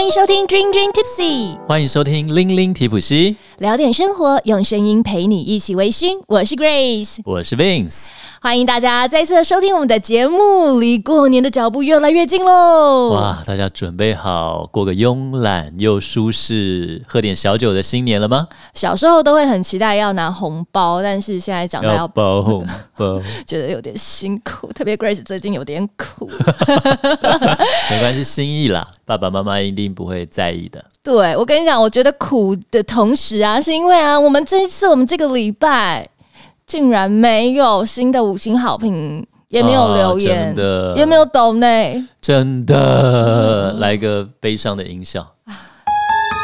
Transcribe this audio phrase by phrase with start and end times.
[0.00, 6.22] 欢迎收听 Dream Dream Tipsy，欢迎收听 Ling Ling 提普西，聊点生活，用声音陪你一起微醺。
[6.28, 8.08] 我是 Grace，我是 Vince，
[8.40, 10.78] 欢迎大家再次收听我们的节目。
[10.80, 13.10] 离过年的脚步越来越近喽！
[13.10, 18.48] 哇，大家准备好过个慵懒又舒适、喝点小酒的新年了吗？
[18.72, 22.66] 小时候都会很期待要拿红包，但是现在长大要包红
[22.96, 24.72] 包，觉得有点辛苦。
[24.72, 26.26] 特别 Grace 最近有点苦，
[27.92, 30.82] 没关系，心意啦，爸爸妈妈一定不会在意的。
[31.02, 36.06] 对我跟你讲，我觉得苦的同时啊，是因为啊，我们这一次我们这个礼拜
[36.66, 42.04] 竟然没有新的五星好评，也没有留言，啊的也没有抖内。
[42.20, 45.26] 真的来个悲伤的音效，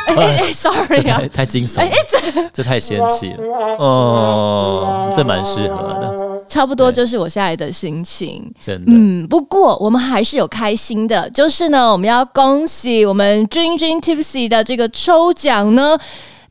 [0.08, 6.16] 哎哎哎， sorry 啊太，太惊悚哎，这这太仙气了哦，这蛮适合的，
[6.48, 8.50] 差不多就是我现在的心情。
[8.60, 8.86] 真的。
[8.88, 15.98] 嗯，不过我们还是有开心的，就是呢，我们要恭喜我们 Dream Dream Tipsy 的这个抽奖呢。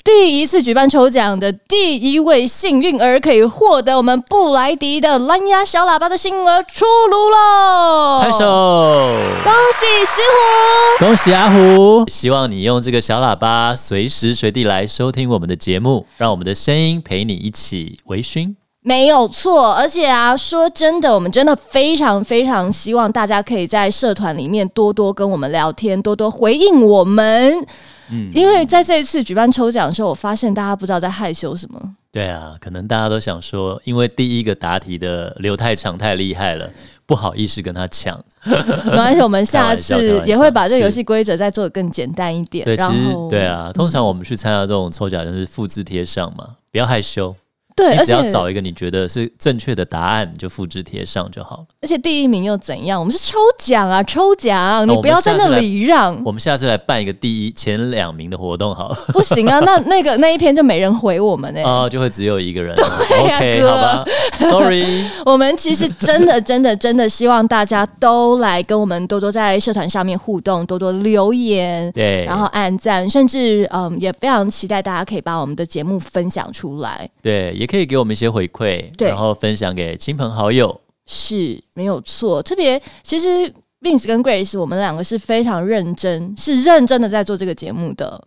[0.05, 8.21] 第一次举办抽奖的第一位幸运儿可以获得我们布莱迪的蓝牙小喇叭的新额出炉喽！
[8.21, 9.15] 拍手！
[9.43, 11.05] 恭喜石虎！
[11.05, 12.07] 恭喜阿虎！
[12.07, 18.53] 希望你用这个小喇叭随时随地来收听我们的节目，让我们的声音陪你一起微醺。
[18.87, 27.51] 没有错，而且啊，说真的，我们真的非常非常希望大家可以在社团里面多多跟我们聊天，多多回应我们。
[28.11, 31.81] 嗯，因为在这一次举办抽奖的时候，我发现大家不知道在害羞什么。
[32.11, 36.69] 对啊，可能大家都想说，因为第一个答题的刘太长太厉害了，
[37.07, 38.23] 不好意思跟他抢。
[38.45, 42.63] 没关系，我们下次也会把这游戏规则再做的更简单一点。
[42.63, 47.35] 对，然其实对啊，通常我们去参加这种抽奖就是复制贴上嘛，不要害羞，
[47.75, 51.65] 对，你只而且要找一个你觉得是正确的答案，你就复制贴上就好了。
[51.81, 52.97] 而且第一名又怎样？
[52.97, 62.73] 我们是抽奖啊，抽奖，你不要在那里让，我们下次来办一个第一前两名的活动好了，不行啊，那那个那一篇就没人回我们哎、 哦，就会只有一个人。
[62.77, 64.05] 呀 OK，哥好吧
[64.39, 65.03] ，Sorry。
[65.25, 80.81] 我们其实真的、真的、真的希望大家都来跟我们多多在社团上面互动，多多留言，对，然后按赞，甚至嗯，也非常期待大家可以把我们的节目分享出来，对，也可以给我们一些回馈，然后分享给亲朋好友。
[81.05, 82.41] 是没有错。
[82.41, 88.21] 特别其实 Vince 跟 Grace 我们两个是非常认真，是认真的在做这个节目的。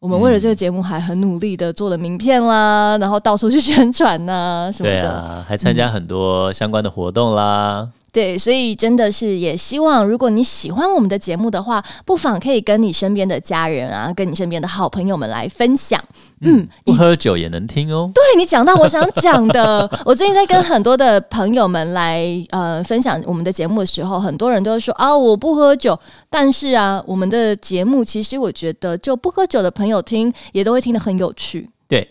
[0.00, 5.44] 我们为了这个节目还很努力的做了名片啦，然后到处去宣传呐、什么的。
[5.46, 7.88] 还参加很多相关的活动啦。
[8.10, 16.02] 对，所以真的是也希望，如果你喜欢我们的节目的话，不妨可以跟你身边的家人啊，跟你身边的好朋友们来分享。
[16.40, 18.10] 嗯，不喝酒也能听哦。
[18.14, 25.98] 对你讲到我想讲的，我最近在跟很多的朋友们来呃分享我们的节目的时候，很多人都会说啊，我不喝酒，
[26.30, 31.68] 但是啊，我们的节目其实我觉得就不喝酒的朋友听也都会听得很有趣。
[31.86, 32.08] 对，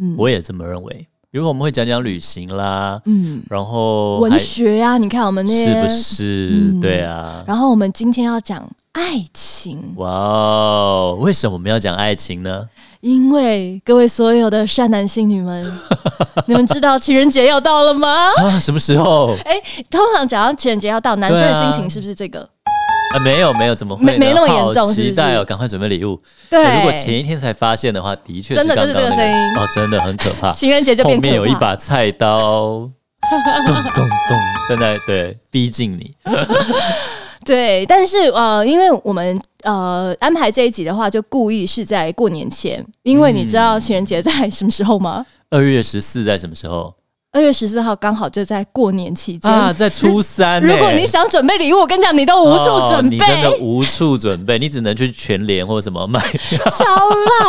[0.00, 1.06] 嗯我也这么认为。
[1.32, 6.50] 比如我们会讲讲旅行啦，嗯，然后文还学呀、你看我们那些是不是？
[6.72, 7.44] 嗯对啊。
[7.46, 9.80] 然后我们今天要讲爱情。
[9.94, 12.68] 哇哦，为什么我们要讲爱情呢？
[13.00, 15.64] 因为各位所有的善男信女们，
[16.46, 18.08] 你们知道情人节要到了吗？
[18.36, 19.32] 啊，什么时候？
[19.44, 19.54] 哎
[19.88, 22.46] 通常讲到情人节要到，男生的心情是不是这个？
[23.12, 24.04] 啊，没有没有，怎么会？
[24.04, 26.20] 没没那么严重期待哦，赶快准备礼物。
[26.48, 30.52] 对，如果前一天才发现的话，的确真的刚刚那就是这个声音哦，真的很可怕。
[30.54, 31.10] 情人节就后。
[31.16, 32.88] 面有一把菜刀，
[33.66, 34.38] 咚咚咚，
[34.68, 36.14] 正在对逼近你。
[37.44, 45.24] 对，但是呃，因为我们呃安排这一集的话，就故意是在过年前，因为你知道情人节在什么时候吗？
[45.50, 46.94] 二月十四在什么时候
[47.32, 49.50] 二月十四号刚好就在过年期间。
[49.50, 49.72] 啊？
[49.72, 50.68] 在初三呢。
[50.72, 56.20] 如果你想准备礼物，我跟你讲，你都无处准哦你真的备，无处准备，你只能去全联或什么买。
[56.76, 56.84] 超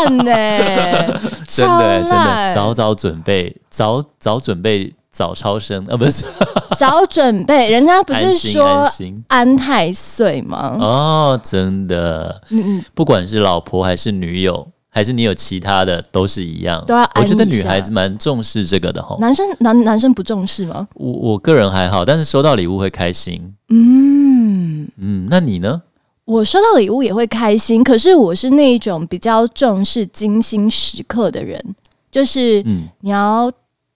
[0.05, 6.25] 烂 呢、真超的真的，早早准备，早早准备早超生啊，不是
[6.77, 8.87] 早准备，人家不是说
[9.29, 10.77] 安太岁吗？
[10.79, 16.83] 哦，真的，嗯嗯，不管是老婆还是女友，还是你有其他的，都是一样。
[16.85, 19.15] 都要安我觉得女孩子蛮重视这个的哈。
[19.19, 20.87] 男生男男生不重视吗？
[20.95, 23.55] 我我个人还好，但是收到礼物会开心。
[23.69, 25.81] 嗯，嗯，那你呢？
[26.25, 31.63] 我收到礼物也会开心，可是我是那一种比较重视精心时刻的人，
[32.11, 33.51] 就是嗯，你要。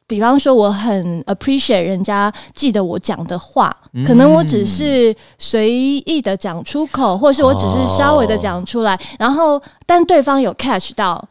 [0.08, 3.76] 比方说，我很 appreciate 人家记得我讲的话，
[4.06, 11.28] 可能我只是随意的讲出口，或是我只是稍微的讲出来，然后但对方有 catch 到，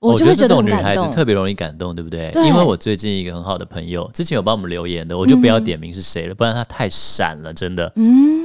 [0.00, 1.06] 我就会觉得这种很女孩子。
[1.10, 2.30] 特别容易感动，对不对？
[2.30, 7.92] 对因为我最近一个很好的朋友，之前有帮我们留言的，我就不要点名是谁了，不然他太闪了，真的。
[7.96, 8.40] 嗯，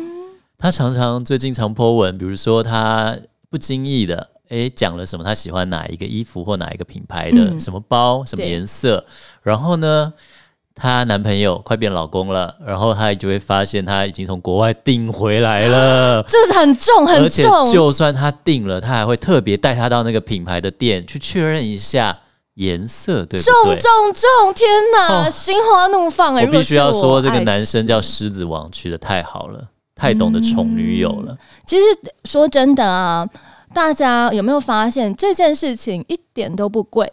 [0.58, 3.18] 他常常最近常 po 文，比如说他
[3.50, 4.30] 不经意的。
[4.50, 5.24] 诶，讲了什么？
[5.24, 9.06] 他喜欢哪一个衣服或哪一个品牌的、嗯什么包、什么对颜色？
[9.44, 10.12] 然后呢，
[10.76, 16.24] 她男朋友快变老公了，然后她就会发现他已经从国外订回来了。
[16.28, 22.18] 这很重很而且重，就算她订了，她还会特别带他到那个品牌的店去确认一下
[22.56, 23.78] 颜色，对不重对？
[23.78, 24.54] 重重！
[24.54, 26.46] 天哪，哦心花怒放哎！
[26.46, 29.64] 我必须要是说，这个男生叫狮子王，取的太好了，
[29.96, 31.38] 太懂得宠女友了。
[31.66, 31.84] 其实
[32.26, 33.28] 说真的啊，
[33.74, 37.12] 大家有没有发现这件事情一点都不贵，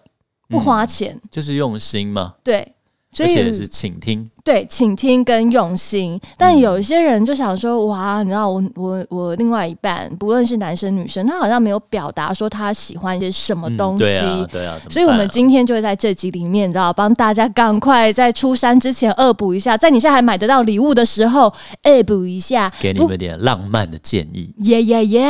[0.49, 1.21] 不花钱？
[1.31, 2.75] 就是用心嘛，对，
[3.13, 4.31] 所以而且是倾听。
[4.47, 6.19] 对倾听跟用心。
[6.39, 14.05] 但有一些人就想说，哇，你知道我我我另外一半，不论是男生女生，他好像没有表达说他喜欢一些什么嗯东西。
[14.05, 14.79] 对啊，对啊。
[14.89, 21.53] 所以，我们今天就会在这集里面，你知道，帮大家赶快在出山之前恶补一下，在你现在还买得到礼物的时候，
[21.83, 22.73] 恶补一下。
[22.79, 24.55] 给你们点浪漫的建议。
[24.59, 25.21] 耶耶耶！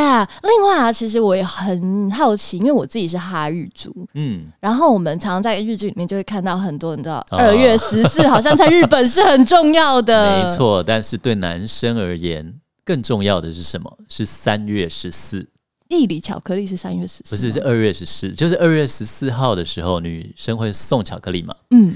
[0.42, 10.56] 另外啊，其实我也很好奇，因为我自己是哈日族，嗯，然后我们常常在日剧里面就会看到很多，你知道，哦二月十四好像在日本是很重要的，没。
[10.56, 10.82] 错。
[10.82, 12.54] 但是对男生而言，
[12.84, 13.98] 更重要的是什么？
[14.08, 15.48] 是三月十四，
[15.88, 21.54] 义理巧克力是三月十四，不是是二月十四，就是二月十四号的时候，女生会送巧克力嘛。
[21.70, 21.94] 嗯，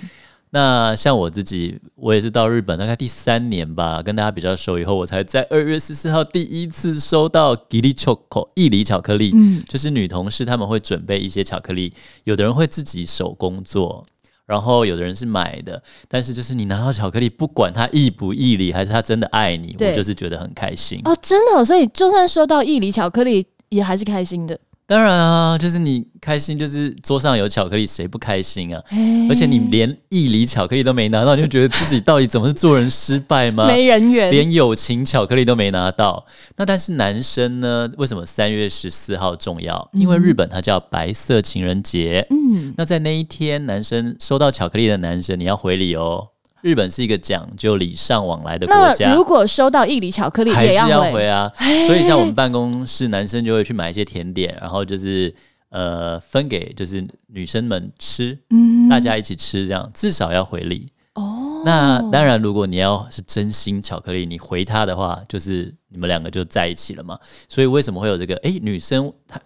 [0.51, 9.31] 那像我自己，我也是到日本大概第三年吧，跟大家比较熟以后，我才在二月十四号第一次收到 Gili Choco 义理巧克力。
[9.35, 11.93] 嗯就是女同事她们会准备一些巧克力，
[12.25, 14.05] 有的人会自己手工做，
[14.51, 15.81] 然后有的人是买的。
[16.09, 21.01] 但是就是你拿到巧克力，不管他义不义理，还是他真的爱你，我就是觉得很开心。
[21.05, 24.59] 哦，真的哦、所以就算收到义理巧克力，也还是开心的。
[24.91, 28.83] 当然啊，就是你开心，就是桌上有巧克力，谁不开心啊？
[28.89, 28.99] 哎
[29.31, 33.69] 而且你连一厘巧克力都没拿到，你就觉得自己到底怎么是做人失败吗？
[33.69, 36.27] 没人缘，连友情巧克力都没拿到。
[36.57, 37.89] 那但是男生呢？
[37.99, 39.89] 为什么三月十四号重要？
[39.93, 42.27] 因为日本它叫白色情人节。
[42.31, 46.30] 嗯，那在那一天，男生收到巧克力的男生，你要回礼哦。
[46.63, 49.25] 日本是一个讲究礼尚往来的国那家如。
[49.31, 51.49] 果收到一礼巧克力，也还是要回回啊，
[51.87, 55.33] 所以像我们办公室男生就会去买一些甜点，然后就是
[55.69, 60.89] 呃分给就是女生们吃，嗯大家一起吃，这样至少要回礼。
[61.15, 67.17] 哦，那当然，如果你要是真心巧克力，你回他的话，就是你们两个就在一起了嘛。
[67.49, 68.35] 所以为什么会有这个？
[68.37, 69.41] 诶，女生她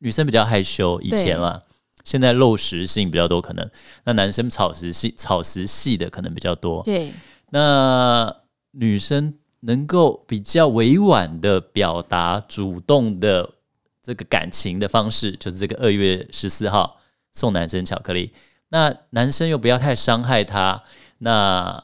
[0.00, 1.62] 女生比较害羞，以前啦，
[2.04, 3.68] 现在肉食性比较多，可能
[4.04, 6.82] 那男生草食系草食系的可能比较多。
[6.82, 7.12] 对，
[7.50, 8.34] 那
[8.72, 13.50] 女生能够比较委婉的表达主动的
[14.02, 16.98] 这个感情的方式，就是这个二月十四号
[17.32, 18.32] 送男生巧克力。
[18.70, 20.82] 那男生又不要太伤害他，
[21.18, 21.82] 那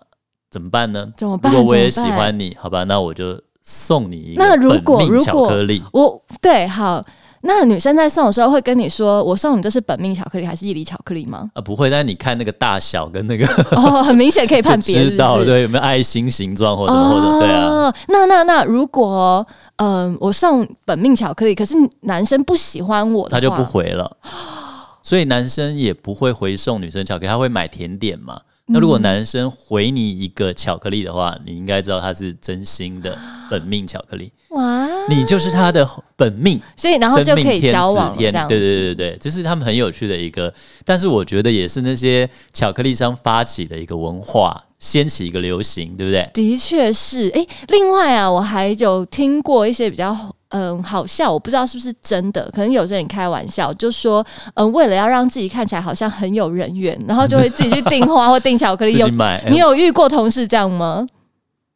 [0.50, 1.12] 怎么办呢？
[1.16, 5.82] 怎么办如果我也喜欢你，好吧，那我就送你一个如果本命巧克力。
[5.92, 7.04] 我对好。
[7.42, 13.46] 那女生在送的时候会跟你说：“我送你这是本命巧克力还是义理巧克力吗啊，不会，但是你看那个大小跟那个？”
[13.76, 17.66] 哦，很明显可以判别， 就知道对有没有爱心形状或什么或者对啊。
[17.66, 19.46] 哦，那那那如果
[19.76, 24.16] 嗯、我送本命巧克力，可是男生不喜欢我他就不回了。
[25.02, 28.40] 所以男生也不会回送女生巧克力，他会买甜点嘛。
[28.68, 33.16] 那如果男生回你一个巧克力的话，你应该知道他是真心的
[33.48, 38.38] 本命巧克力，哇，你就是他的本命所以然后就可以交往天这。
[38.38, 40.52] 样对子对对对，就是他们很有趣的一个，
[40.84, 46.28] 但是我觉得也是那些巧克力商发起的一个文化，掀起一个流行，对不对？
[46.34, 50.16] 的确是，诶，另外啊，我还有听过一些比较
[50.48, 58.98] 嗯好笑，我不知道是不是真的，可能有些人开玩笑，就说嗯，为了要让自己看起来好像很有人缘，然后就会自己去订花或订巧克力。
[58.98, 59.08] 有
[59.48, 61.06] 你有遇过同事这样吗？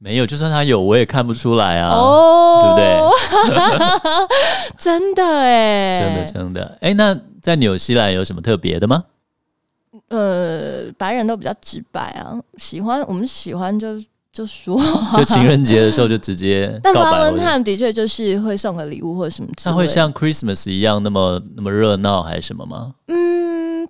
[0.02, 0.26] 没有？
[0.26, 1.94] 就算他有，我也看不出来啊。
[1.94, 4.00] 哦，对不对？
[4.78, 9.04] 真的哎，真的真的，哎，那在纽西兰有什么特别的吗？
[10.08, 14.00] 呃，白人都比较直白啊，喜欢我们喜欢就
[14.32, 14.80] 就说，
[15.18, 19.70] 就情人节的时候就直接 但告白或者，Valentine 的确就是会送个礼物或者什么之类的。
[19.70, 22.94] 那会像 Christmas 一样那么那么热闹还是什么吗？
[23.08, 23.86] 嗯，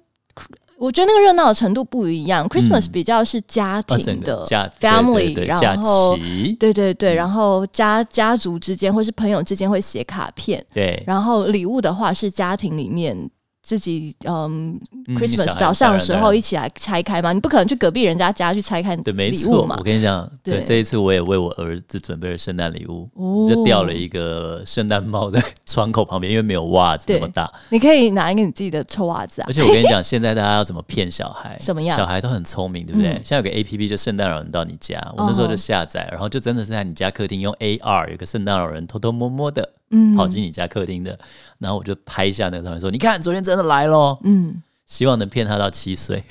[0.80, 2.49] 我觉得那个热闹的程度不一样。
[2.49, 4.46] Christmas 比较是家啊，庭的
[4.80, 13.14] family，然后期，对对对，然后家家族之间或是朋友之间会写卡片，对，然后礼物的话是家庭里面
[13.70, 19.76] 自己嗯嗯 Christmas 早上的时候一起来拆开嘛，你不可能去隔壁人家家去拆开对，没错，嘛。
[19.78, 19.84] 我。
[19.84, 20.56] 跟你讲，对。
[20.56, 23.48] 对这一次我也为我儿子准备了圣诞礼物，哦。
[23.48, 27.48] 就掉了一个圣诞帽在窗口旁边，因为没有袜子对那么大。
[27.68, 29.44] 你可以拿一个你自己的臭袜子啊。
[29.46, 31.56] 而，且我跟你讲，现在大家要怎么骗小孩？
[31.62, 31.96] 什么样？
[31.96, 33.10] 小孩都很聪明，对不对？
[33.12, 33.20] 嗯。
[33.22, 40.16] 现在有个 A P P 就圣诞老人到你家，我那时候就哦下载，然后就真的是在你家客厅用 A R 有个圣诞老人偷偷摸摸的嗯。
[40.16, 41.16] 跑进你家客厅的，
[41.58, 44.18] 然后我就拍一下那个照片说：“你看，昨天真的来咯。
[44.24, 46.22] 嗯，希望能骗他到七岁。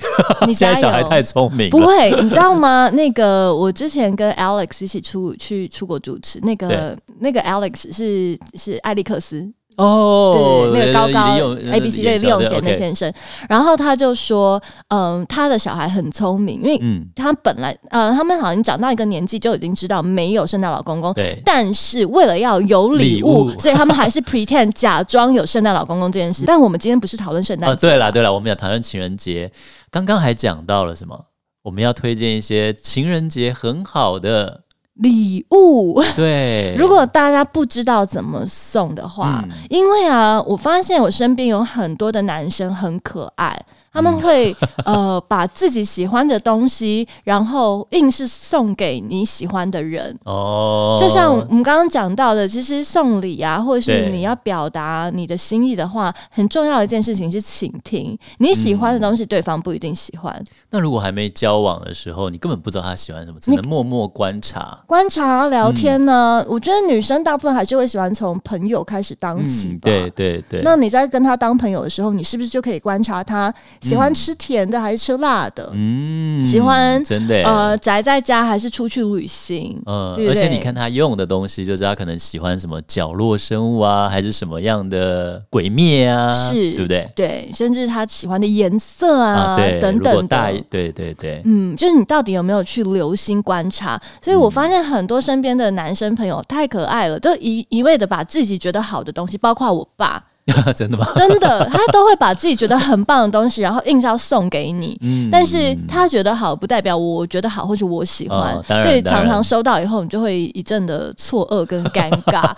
[0.46, 0.68] 你 现。
[0.72, 2.90] 在小孩太聪明，不会，你知道吗？
[2.90, 13.12] 那个我之前跟 Alex 一起出去出国主持，那个那个 Alex 是是艾利克斯，哦对，那个高高 A B C 的利用钱的先生，
[13.48, 21.12] 然后他就说，嗯，他的小孩很聪明，因为嗯，他本来呃，他们好像长到一个年纪就已经知道没有圣诞老公公。
[21.14, 26.44] 对，但是为了要有礼礼物，所以他们还是 pretend 假装有圣诞老公公这件事。
[26.46, 29.50] 但我们今天不是讨论圣诞哦，对了对了，我们要讨论情人节，
[29.90, 31.26] 刚刚还讲到了什么？
[31.62, 34.62] 我们要推荐一些情人节很好的，
[35.00, 39.50] 礼物，对， 如果大家不知道怎么送的话，嗯。
[39.68, 43.58] 因为啊，我发现我身边有很多的男生很可爱，
[43.92, 44.54] 他们会、
[44.84, 50.16] 呃把自己喜欢的东西，然后硬是送给你喜欢的人。
[50.24, 58.16] 哦，就像我们刚刚讲到的，其实送礼啊，或者是你要表达你的心意的话，很重要的一件事情是倾听。
[58.38, 60.44] 你喜欢的东西，对方不一定喜欢。
[60.70, 64.78] 那如果还没交往的时候，你根本不知道他喜欢什么，只能默默观察。
[64.86, 69.80] 观察聊天嗯呢，我觉得女生大部分还是会喜欢从朋友开始当起吧。
[69.82, 75.70] 嗯，对对对，那你在跟他当朋友的时候，你是不是就可以观察他喜欢吃甜的还是吃辣的？
[75.74, 79.80] 嗯喜欢真的呃，宅在家还是出去旅行？
[79.86, 87.10] 嗯，而且你看他用的东西，就知道他可能喜欢什么角落生物啊，还是什么样的鬼灭啊，是，对不对？
[87.14, 90.60] 对，甚至他喜欢的颜色啊，啊，对，等等大的。
[90.70, 94.00] 对对对，嗯，就是你到底有没有去留心观察？
[94.22, 100.22] 所以我发现很多身边的男生朋友太可爱了，都一一味的把自己觉得好的东西，包括我爸，
[100.76, 101.06] 真的吗？
[101.16, 104.96] 真的，他都会把自己觉得很棒的东西，然后硬是要送给你。
[105.02, 112.50] 嗯但是他觉得好，不代表我觉得好，或是我喜欢，哦所以常常收到以后，你就会一阵的错愕跟尴尬。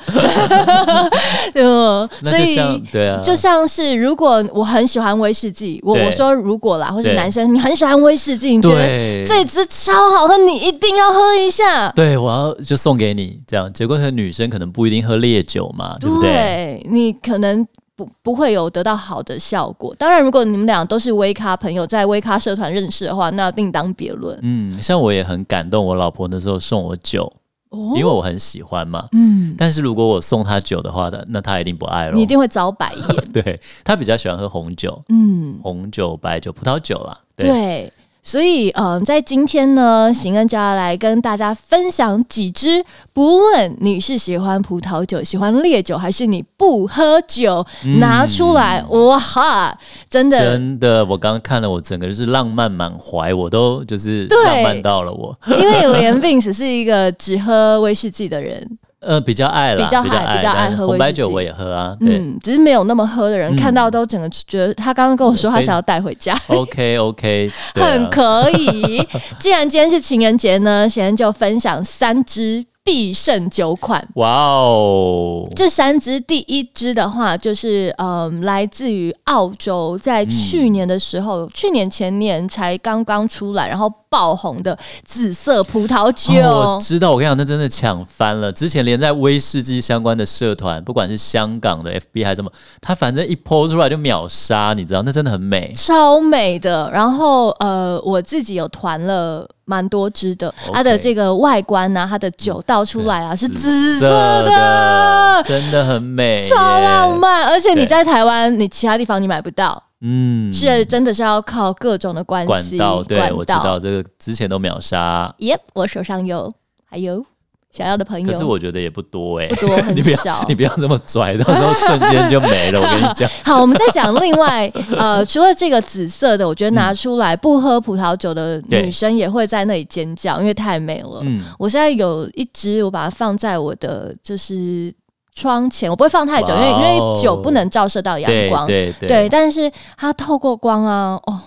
[1.54, 2.56] 嗯， 所以
[2.90, 11.88] 对啊，就像是如果我很喜欢威士忌，我我说如果啦，或是男生你很喜欢威士忌，你觉得对这支超好喝，你一定要喝一下。
[11.90, 13.70] 对，我要就送给你这样。
[13.72, 16.20] 结果和女生可能不一定喝烈酒嘛，对不？
[16.22, 19.94] 对你可能不不会有得到好的效果。
[19.96, 24.38] 当然，如果你们俩都是微咖朋友，在微咖社团认识的话，那另当别论。
[24.42, 27.30] 嗯，像我也很感动，我老婆那时候送我酒，
[27.68, 29.08] 哦因为我很喜欢嘛。
[29.12, 32.12] 嗯，但是如果我送她酒的话的，那她一定不爱了。
[32.14, 33.32] 你一定会遭白眼。
[33.32, 37.18] 对她比较喜欢喝红酒，嗯，红酒、白酒、葡萄酒啦。
[37.37, 37.92] 对，对。
[38.24, 47.66] 所以，嗯，在今天呢，行恩就要来跟大家分享几支，不论你是喜欢葡萄酒、喜欢烈酒，还是你不喝酒，
[47.98, 49.76] 拿出来，哇哈，
[50.08, 55.36] 真的，嗯真的，我刚刚看了，我整个就是浪漫满怀，我都就是浪漫到了我。
[55.58, 61.97] 因为连 Vince 是一个只喝威士忌的人，呃，比较爱了，比较爱爱，比较爱喝红白酒我也喝啊。
[62.00, 66.37] 对、嗯，只是没有那么喝的人、嗯看到都整个觉得，他刚刚跟我说他想要带回家。
[66.49, 66.97] OK，
[67.75, 69.06] 对啊很可以。
[69.38, 74.04] 既然今天是情人节呢，贤恩就分享三支必胜酒款。
[74.14, 86.42] 哇哦，这三支，第一支的话就是嗯，来自于澳洲，在去年的时候，去年前年才刚刚出来，然后爆红的紫色葡萄酒。
[86.42, 88.52] 哦我知道，我跟你讲，那真的抢翻了。
[88.52, 92.52] 之前连在威士忌相关的社团，不管是香港的 FB 还是什么，
[92.83, 95.73] 他反正一抛出来就秒杀，你知道，那真的很美。
[95.75, 116.52] 超美的，然后呃，我自己有团了蛮多支的，它的这个外观呢、它的酒倒出来啊、是紫色色的，真的很美，超浪漫，而且你在台湾，你其他地方你买不到，嗯，是真的是要靠各种的关系管道，对管我知道这个之前都秒杀，耶我手上有，
[116.85, 117.25] 还有
[117.71, 120.54] 想要的朋友可是我觉得也不多哎不，多，很 你不要少你。
[120.54, 122.80] 不要这么拽，到时候瞬间就没了。
[122.80, 131.21] 我跟你讲， 好，我们再讲另外， 呃，除了这个紫色的，我觉得拿出来不喝葡萄酒的女生也会在那里尖叫，因为太美了。
[131.23, 134.92] 嗯，我现在有一支，我把它放在我的就是
[135.34, 138.66] 窗前，我不会放太久，因为因为酒不能照射到阳光。
[138.66, 141.40] 对对对，但是它透过光啊，哦，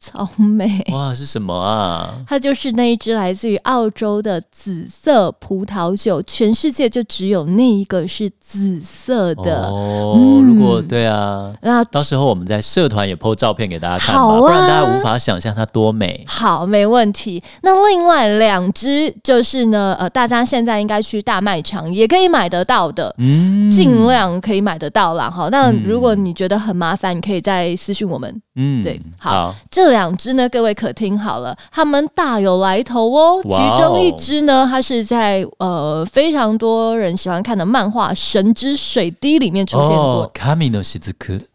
[0.00, 0.84] 超美。
[0.92, 2.14] 哇，是什么啊？
[2.28, 9.66] 它就是那一支来自于澳洲的紫色葡萄酒，全世界就只有那一个是紫色的。
[9.68, 16.24] 哦，嗯如果对啊，那到时候我们在社团也 po 照片给大家看吧，不然大家无法想象它多美。
[16.28, 17.42] 好，没问题。
[17.62, 23.14] 那另外两支就是呢，呃，大家现在应该去大卖场也可以买得到的。
[23.18, 25.48] 嗯，尽量可以买得到啦，好。
[25.50, 28.28] 那如果你觉得很麻烦，你可以再私信我们。
[28.60, 33.40] 嗯对好好，这两支呢，各位可听好了，它们大有来头哦。
[33.42, 40.30] 其中一只呢，它是在呃非常多人喜欢看的漫画《神之水滴》里面出现过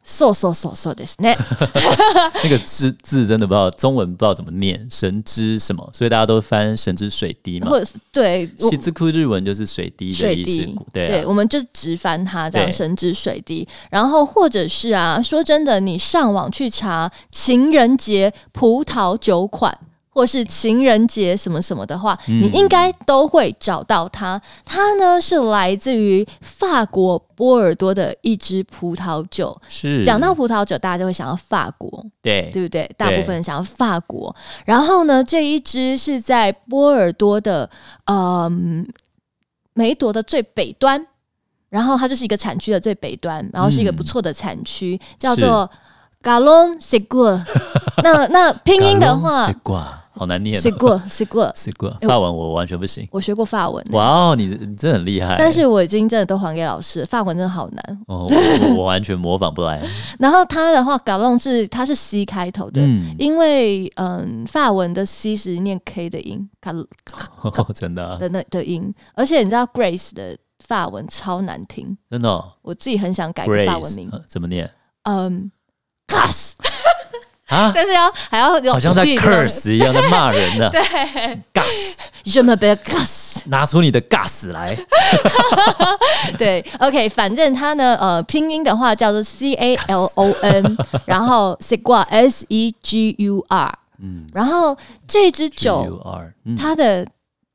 [0.05, 1.37] so so so so ですね。
[2.43, 7.69] 那个字字真的不知道中文不知道怎么念，神之什么，所以大家都翻神之水滴嘛。
[7.71, 13.67] 或者是对我 shizuku 日文就是水滴的意水滴思，，对啊我们就直翻它这样对神之水滴。
[13.91, 19.79] 然后或者是啊，说真的，你上网去查情人节葡萄酒款。
[20.14, 24.40] 或是情人节什么什么的话，嗯你应该都会找到它。
[24.64, 29.60] 它呢是来自于法国波尔多的一支葡萄酒。
[29.68, 32.90] 是讲到葡萄酒，大家就会想到法国，对对不对？
[32.96, 34.34] 大部分人想到法国。
[34.66, 37.70] 然后呢，这一支是在波尔多的
[38.06, 38.52] 呃
[39.74, 41.04] 梅朵的最北端，
[41.70, 45.68] 然后它就是一个产区的最北端，然后是一个不错的产区，叫做
[46.22, 47.42] Galon Segur。
[48.04, 49.52] 那那拼音的话
[50.16, 53.08] 好难念哦，，Segur Segur，西瓜法文我完全不行。
[53.12, 53.84] 我学过法文。
[53.92, 58.04] 哇哦，你你真的很厉害，但是我已经真的都还给老师了，法文真的好难。
[58.08, 59.84] 哦，我我 我完全模仿不来。
[60.20, 66.48] 然后他的话，Galon 是它是 C 开头的，嗯，因为嗯，法文的 C 是念 K 的音
[67.74, 68.18] 真的啊。
[68.18, 72.54] 的那的音，而且你知道 Grace 的法文超难听，真的哦。
[72.62, 74.70] 我自己很想改个法文，Grace 名，呃怎么念？
[75.04, 75.52] 嗯
[76.08, 76.52] ，Gas，
[77.54, 77.72] 啊？
[77.74, 80.70] 但是要还要好像在 curse 一样，在骂人呢。
[80.72, 80.82] 对。
[82.36, 84.78] M e b e Gas，拿出你的 gas 来。
[86.40, 96.02] 对，OK，反正它呢，呃，拼音的话叫做 C A L O N，然后 Segur S E G U R，嗯，然后这支酒
[96.58, 97.06] 它的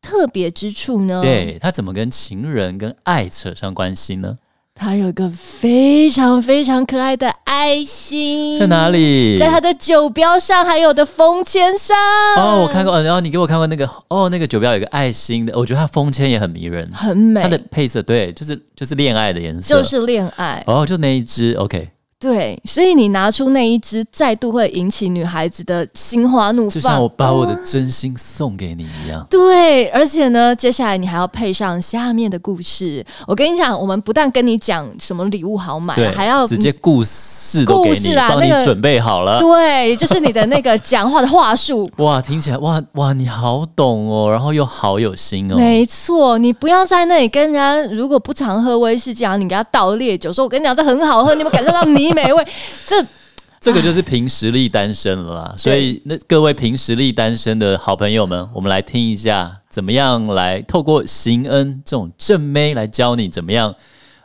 [0.02, 4.36] 特别之处呢，对它怎么跟情人跟爱扯上关系呢？
[4.78, 8.88] 它有一个非常非常可爱的爱心，在哪？
[8.90, 9.36] 里？
[9.36, 11.96] 在它的酒标上，还有的封签上。
[12.36, 20.62] 哦，我看过，呃然后你给我看过那个哦，那个酒标有一个爱心的，我觉得它封签也很迷人，很美，它的配色对，就是就是恋爱的颜色，就是恋爱。
[20.68, 26.70] 哦，就那一只，OK，对，所以你拿出那一支，再度会引起女孩子的心花怒放。
[26.70, 29.24] 就像我把我的哦真心送给你一样。
[29.30, 33.06] 对，而且呢，接下来你还要配上下面的故事。
[33.24, 39.38] 我跟你讲，我们不但跟你讲什么礼物好买，，还要直接故事都给故你，事啊帮你准备好了。
[39.38, 41.88] 对，就是你的那个讲话的话术。
[41.98, 45.54] 哇，听起来哇哇，你好懂哦，然后又好有心哦。
[45.54, 52.46] 没错，你不要在那里跟人家，如果不常喝威士忌，然后你给他倒烈酒，说我跟你讲这很好喝，你有没有感受到泥美味？
[52.86, 53.06] 这
[53.60, 55.54] 这个就是凭实力单身了啦。
[55.58, 63.74] 所以那各位凭实力单身的好朋友们，我们来听一下，怎么样来透过行恩这种正妹来教你怎么样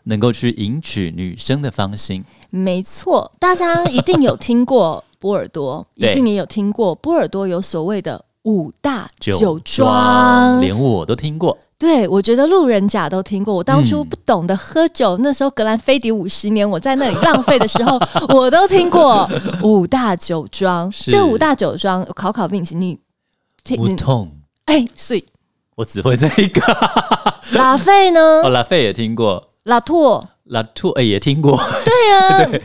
[0.04, 2.24] 能够去迎娶女生的芳心。
[2.52, 10.62] 没错，大家一定有听过波尔多， 一定也有听过波尔多有所谓的五大酒庄庄。
[10.62, 11.58] 连我都听过。
[11.84, 13.54] 对，我觉得路人甲都听过。
[13.54, 18.00] 我当初嗯不懂得喝酒，那时候格兰菲迪五十年，我在那里浪费的时候，
[18.34, 19.30] 我都听过
[19.64, 20.90] 五大酒庄。
[20.90, 22.98] 是这五大酒庄，考考你听你
[23.76, 24.32] 不痛，
[24.64, 25.26] 哎，所以
[25.76, 26.62] 我只会这一个。
[27.56, 28.50] 拉菲呢哦，？
[28.50, 31.60] 拉菲也听过，拉拓，拉兔哎也听过。
[32.14, 32.62] 对啊，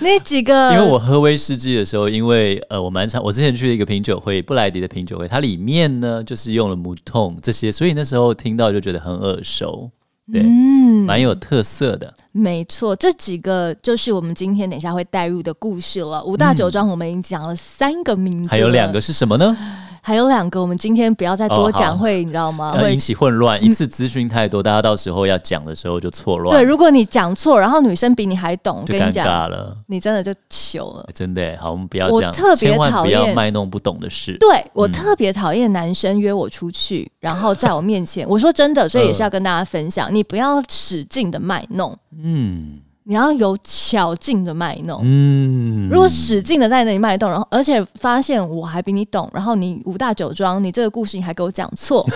[0.00, 9.90] 那几个， 因为我喝威士忌的时候，因为呃，我蛮常，我之前去了一个品酒会，布莱迪的品酒会，它里面呢就是用了木桶这些，所以那时候听到就觉得很耳熟，
[10.32, 12.14] 对，嗯，蛮有特色的。
[12.32, 16.24] 没错，这几个就是我们今天等一下会带入的故事了。
[16.24, 19.56] 五大酒庄我们已经讲了三个名字，还有两个，是什么呢？
[20.04, 22.72] 还有两个，我们今天不要再多哦讲，好会你知道吗？
[22.72, 29.76] 会引起混乱，一次资讯太多，大家到时候要讲的时候就错乱，对，如果你讲错，然后女生比你还懂，我就尴跟你讲，尬了。
[29.86, 31.08] 你真的就糗了。
[31.14, 34.36] 真的耶好，我们不要我这样，特别千万不要讨厌卖弄不懂的事。
[34.40, 41.96] 对我嗯特别讨厌男生约我出去，然后在我面前，我说真的，所以也是要跟大家分享，你不要使劲的卖弄。
[42.20, 45.00] 嗯，你要有巧劲的卖弄。
[45.02, 52.06] 嗯，如果使劲的在那里卖弄，然后而且发现我还比你懂，然后你五大酒庄，你这个故事你还给我讲错，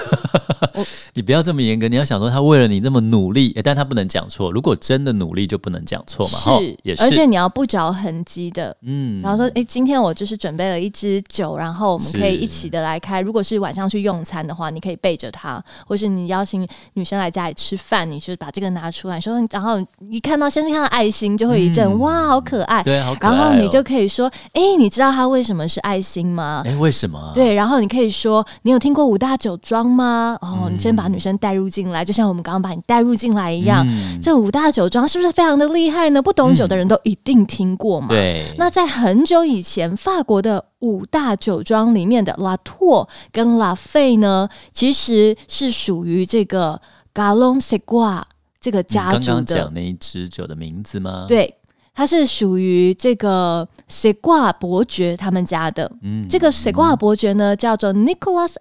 [1.14, 4.52] 你不要这么严格，你要想说他为了你那么努力，诶但他不能讲错。
[4.52, 6.38] 如果真的努力，就不能讲错嘛。
[6.38, 8.76] 是，也而且，你要不着痕迹的。
[8.82, 13.20] 嗯然后说，哎，今天我就是准备了一支酒，然后我们可以一起的来开。
[13.20, 22.82] 如果是晚上去用餐的话，你可以背着它，或是你邀请女生来家里吃饭，你就把这个拿出来说，然后一看到先是看到爱心，就会一阵、嗯哇，好可爱。
[22.82, 23.34] 对，好可爱、哦。
[23.34, 26.62] 然后你就可以说，哎，你知道它为什么是爱心吗？
[26.66, 27.32] 哎，为什么啊？
[27.34, 30.36] 对，然后你可以说，你有听过五大酒庄吗？
[30.42, 33.86] 哦，你先把女生带入进来，就像我们刚刚把你带入进来一样。
[33.88, 36.20] 嗯这五大酒庄是不是非常的厉害呢？
[36.20, 38.08] 不懂酒的人都一定听过嘛。
[38.08, 46.80] 对，那在很久以前，法国的五大酒庄里面的拉托跟拉费呢，其实是属于这个
[47.14, 48.26] e g u a
[48.66, 49.20] 这个家族的。
[49.20, 51.54] 刚刚讲那一支酒的名字吗？，对，
[51.94, 55.88] 它是属于这个 e u a 伯爵他们家的。
[56.02, 58.56] 嗯这个 e u a 伯爵呢，叫做 Nicholas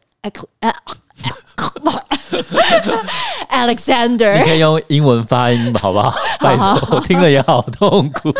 [3.49, 4.43] Alexander 你。
[4.43, 6.13] 可以用英文发音好不好？
[6.39, 8.31] 拜托，我听了也好痛苦。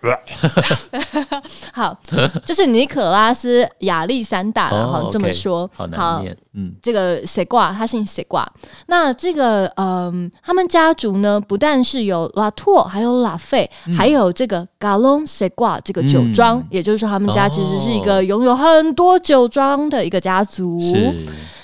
[1.72, 1.96] 好，
[2.44, 5.68] 就是尼可拉斯亚历山大了，哈、哦这么说。
[5.74, 6.36] 好难念。
[6.54, 8.50] 嗯，这个谁挂，他姓谁挂。
[8.86, 20.80] 那这个嗯，他们家族呢，不但是有拉托，还有拉费，还有这个 Galon 谁挂这个酒庄，嗯也就是说，他们家其实是一哦个拥有很多酒庄的一个家族。
[20.80, 21.14] 是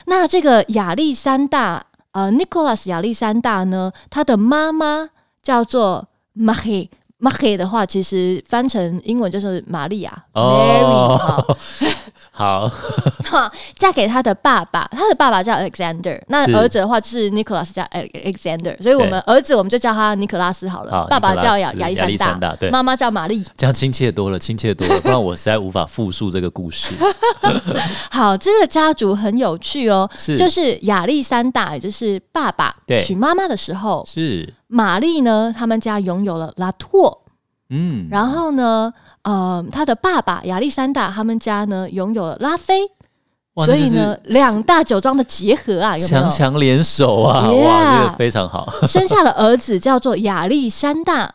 [0.06, 5.08] 那这个亚历山大，呃，Nicholas 亚历山大呢，他的妈妈
[5.42, 6.88] 叫做 Marie。
[7.24, 11.18] Marie 的话，其实翻成英文就是玛利亚、哦。
[12.30, 12.68] 好，
[13.24, 22.70] 哈， 嫁给他的爸爸，他的爸爸叫 Alexander，那是儿子的话就是 Nicholas 叫 Alexander，所以我们儿子我们就叫他尼可拉斯好了，好爸爸叫亚亚历山大对。
[22.70, 23.42] 妈妈叫玛丽。
[23.56, 26.94] 这样亲切多了，亲切多了， 不然我实在无法复述这个故事。
[28.10, 30.36] 好，这个家族很有趣哦，是。
[30.36, 37.22] 就是亚历山大，也就是爸爸娶妈妈的时候，是，玛丽呢，他们家拥有了拉托，
[37.70, 42.82] 嗯，然后呢，呃，他的爸爸亚历山大他们家呢拥有了拉菲，
[43.64, 46.30] 所以呢，两大酒庄的结合啊，有没有强？
[46.30, 48.68] 强联手啊！Yeah 哇，这个非常好。
[48.86, 51.34] 生下了儿子叫做亚历山大。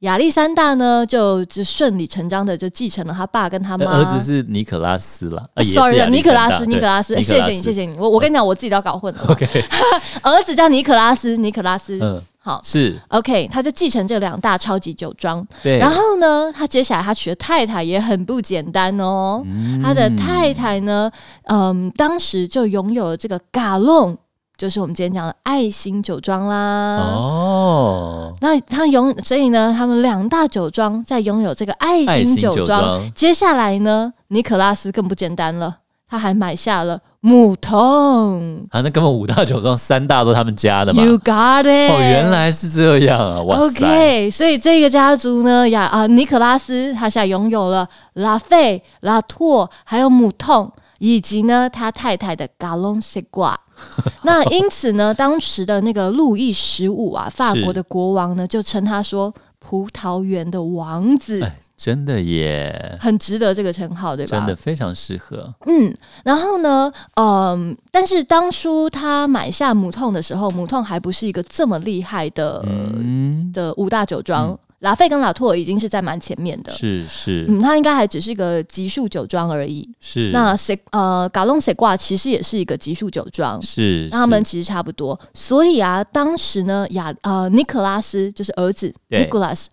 [0.00, 3.86] 亚历山大呢，就就顺理成章的就继承了他爸跟他妈。
[3.86, 7.96] 儿子是尼可拉斯啦，Sorry，尼可拉斯，尼可拉斯，谢谢你，斯谢谢你。
[7.96, 9.20] 我我跟你讲，我自己都要搞混了。
[9.30, 9.46] OK，
[10.22, 12.00] 儿子叫尼可拉斯，尼可拉斯。
[12.02, 15.46] 嗯，好是，OK，他就继承这两大超级酒庄。
[15.62, 15.78] 对。
[15.78, 19.42] 然后呢，他接下来他娶的太太也很不简单哦。
[19.46, 21.08] 嗯他的太太呢，
[21.44, 24.18] 嗯，当时就拥有了这个嘎隆，
[24.58, 26.96] 就是我们今天讲的爱心酒庄啦。
[27.14, 32.66] 哦，那他拥，所以呢，他们两大酒庄在拥有这个爱心酒。
[32.66, 35.76] 庄接下来呢，尼可拉斯更不简单了，
[36.08, 38.66] 他还买下了母童。
[38.70, 41.04] 啊，那根本五大酒庄三大都他们家的嘛。
[41.04, 41.90] You got it！
[41.90, 43.40] 哦，原来是这样啊！
[43.42, 53.58] 哇塞 OK，所以这个家族呢，呀啊，尼克拉斯他现在拥有了拉费、拉托，还有母痛，以及呢他太太的嘎隆西挂。
[54.22, 59.32] 那因此呢，当时的那个路易十五啊，法国的国王呢，就称他说
[59.72, 64.36] 葡萄园的王子，哎，真的耶，很值得这个称号，对吧？
[64.36, 65.50] 真的非常适合。
[65.64, 65.90] 嗯，
[66.24, 76.72] 然后呢，嗯，但是当初他买下母痛的时候，母痛还不是一个这么厉害的、嗯，的五大酒庄，拉菲跟拉托已经是在蛮前面的。
[76.72, 77.46] 是是。
[77.48, 79.88] 嗯，他应该还只是一个级数酒庄而已。
[80.00, 85.18] 是，那谁呃，嘎隆谁挂其实也是一个级数酒庄，是那他们其实差不多。
[85.34, 89.24] 所以啊，当时呢，亚呃尼可拉斯就是儿子对。
[89.24, 89.66] Nicholas，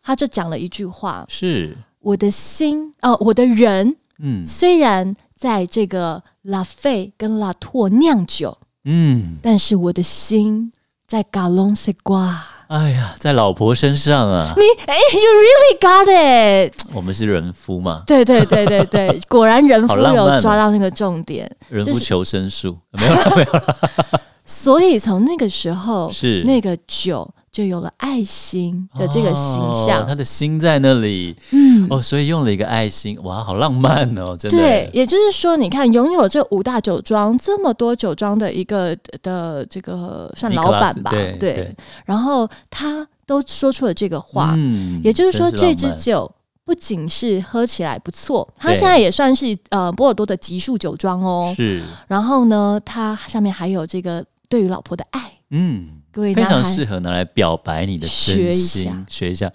[0.00, 1.76] 他就讲了一句话：是。
[1.98, 4.46] 我的心哦、我的人嗯。
[4.46, 10.70] 虽然在这个拉菲跟拉托酿酒，嗯，但是我的心
[11.04, 12.46] 在嘎隆塞瓜。
[12.72, 16.86] 哎呀，在老婆身上啊，你哎、y o u really got it！
[16.94, 21.50] 我们是人夫嘛，对对对对对， 果然人夫有抓到那个重点。
[21.68, 22.78] 人夫求生术。
[22.92, 23.76] 没有了没有了，
[24.46, 26.42] 所以从那个时候，是。
[26.44, 30.06] 那个酒就有了爱心的这个形哦象。
[30.06, 31.36] 他的心在那里。
[31.52, 34.56] 嗯，哦，所以用了一个爱心，哇，好浪漫哦，真的。
[34.56, 41.76] 对，也就是说，你看，拥有这五大酒庄这么多酒庄的一个的这个算老板吧，斯对对。
[42.06, 46.32] 然后他都说出了这个话，嗯也就是说，这支酒。
[46.64, 51.52] 不仅是喝起来不错，它现在也算是呃波尔多的级数酒庄哦。
[51.56, 51.82] 是。
[52.06, 59.50] 然后呢，它上面还有这个对于老婆的爱，嗯各位非常适合拿来表白你的真心，学一下，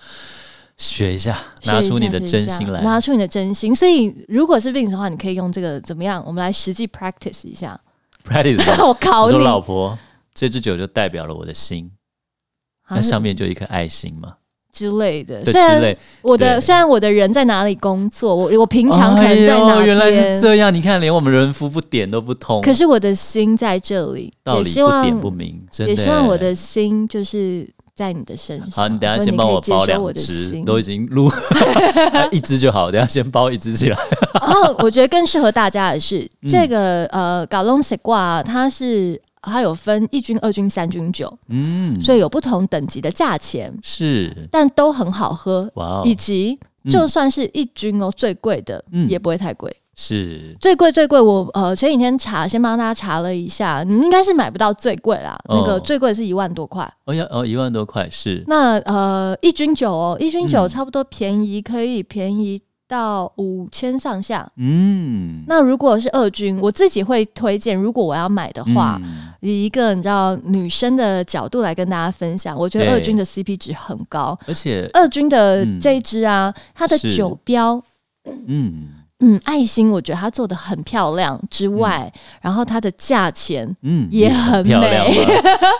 [0.78, 2.82] 学一下，拿出你的真心来。
[2.82, 3.74] 拿出你的真心。
[3.74, 6.24] 所以如果是 Vince 的话，你可以用这个怎么样？
[6.26, 7.80] 我们来实际 practice 一下。
[8.26, 9.98] Practice，什 么我考我说，老婆，
[10.34, 11.92] 这支酒就代表了我的心，
[12.90, 14.38] 那啊上面就一颗爱心嘛，
[14.78, 15.44] 之类的。
[15.46, 15.98] 虽然。
[16.22, 20.74] 我的虽然我的人在哪里工作，我我平常可能在哪哎，原来是，这样。
[20.74, 25.94] 你看，连我们人夫不点都不通，可是我的心在这里，道也希望理不点不明，真的。
[25.94, 28.70] 也希望我的心就是在你的身上。
[28.72, 30.66] 好，你等下先帮我包两收我的，心。
[30.66, 31.32] 都已经录
[32.32, 33.98] 一只就好，等下先包一只起来。
[34.34, 44.48] 然 后我觉得更适合大家的是、嗯这个呃搞龙石挂，它是它有分一军、二军、三军酒，嗯，所以有不同等级的价钱，是。
[44.52, 46.92] 但都很好喝，哇哦，以及嗯。
[46.92, 49.10] 就算是一军哦，最贵的嗯。
[49.10, 49.74] 也不会太贵。
[49.96, 50.56] 是。
[50.62, 55.38] 最贵最贵，我呃前几天查，先帮大家查了一下，你应该是买不到最贵啦。
[55.46, 55.58] 哦。
[55.60, 56.88] 那个最贵是一万多块。
[57.06, 58.44] 哦要哦一万多块是。
[58.48, 60.70] 那呃一军酒哦，一军酒嗯。
[60.70, 64.50] 差不多便宜可以便宜到五千上下。
[64.56, 65.44] 嗯。
[65.48, 69.28] 那如果是二军，我自己会推荐，如果我要买的话，嗯。
[69.42, 74.38] 以一个你知道女生的角度来跟大家分享，我觉得二军的 CP 值很高。
[74.48, 75.80] 而且二军的嗯。
[75.80, 77.82] 这一支啊，它的酒标，
[78.48, 78.90] 嗯
[79.20, 85.18] 嗯，爱心，我觉得它做的很漂亮之外，然后它的价钱嗯也很漂亮美。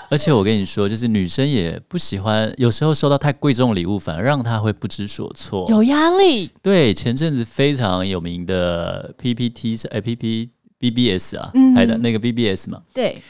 [0.10, 5.68] 而且我跟你说，就是女生也不喜欢，有时候收到太贵重的礼物，反而让她会不知所措。
[5.70, 12.82] 有压力，对，前阵子非常有名的 PPT 是 APP BBS 啊，嗯拍的那个 BBS 嘛。
[12.92, 13.22] 对，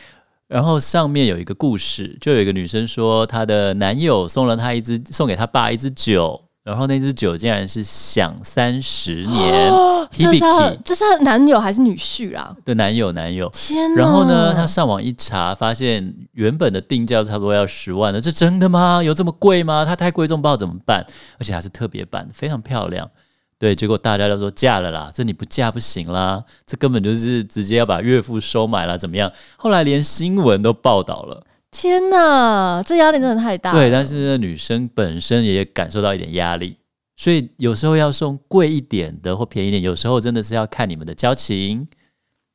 [0.48, 9.72] 然后上面有一个故事，就有一个女生说，她的男友送了她一支，送给她爸一支酒，然后那支酒竟然是享三十年
[10.12, 12.54] 这是她这是她男友还是女婿啦？
[12.66, 13.50] 的男友男友。
[13.54, 14.02] 天哪！
[14.02, 19.02] 然后呢，她上网一查，发现原本的定价差不多要十万了，这真的吗？
[19.02, 19.86] 有这么贵吗？
[19.86, 21.06] 它太贵重，不知道怎么办。
[21.40, 23.10] 而且还是特别版，非常漂亮。
[23.58, 29.32] 对，结果大家都说嫁了啦，这你不嫁不行啦，这根本就是直接要把岳父收买了，怎么样？
[29.56, 31.46] 后来连新闻都报道了。
[31.80, 33.72] 天哪，这压力真的太大。
[33.72, 36.76] 对，但是那，女生本身也感受到一点压力，
[37.16, 41.88] 所以有时候要送贵一点的或便宜一点，有时候真的是要看你们的交情，